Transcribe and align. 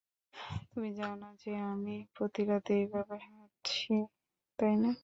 তুমি 0.69 0.89
জানো 0.99 1.27
যে 1.41 1.51
আমি 1.71 1.95
প্রতি 2.15 2.41
রাতে 2.43 2.71
এইভাবে 2.81 3.15
হাঁটছি, 3.27 3.93
তাই 4.59 4.73
না? 4.77 4.91